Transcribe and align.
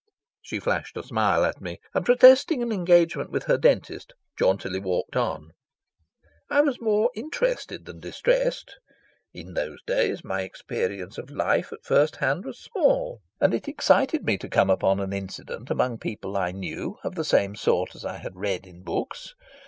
She 0.41 0.57
flashed 0.59 0.97
a 0.97 1.03
smile 1.03 1.45
at 1.45 1.61
me, 1.61 1.77
and, 1.93 2.03
protesting 2.03 2.63
an 2.63 2.71
engagement 2.71 3.29
with 3.29 3.43
her 3.43 3.59
dentist, 3.59 4.13
jauntily 4.35 4.79
walked 4.79 5.15
on. 5.15 5.51
I 6.49 6.61
was 6.61 6.81
more 6.81 7.11
interested 7.13 7.85
than 7.85 7.99
distressed. 7.99 8.79
In 9.31 9.53
those 9.53 9.79
days 9.85 10.23
my 10.23 10.41
experience 10.41 11.19
of 11.19 11.29
life 11.29 11.71
at 11.71 11.83
first 11.85 12.15
hand 12.15 12.45
was 12.45 12.57
small, 12.57 13.19
and 13.39 13.53
it 13.53 13.67
excited 13.67 14.25
me 14.25 14.39
to 14.39 14.49
come 14.49 14.71
upon 14.71 14.99
an 14.99 15.13
incident 15.13 15.69
among 15.69 15.99
people 15.99 16.35
I 16.35 16.49
knew 16.49 16.97
of 17.03 17.13
the 17.13 17.23
same 17.23 17.53
sort 17.55 17.93
as 17.93 18.03
I 18.03 18.17
had 18.17 18.35
read 18.35 18.65
in 18.65 18.81
books. 18.81 19.35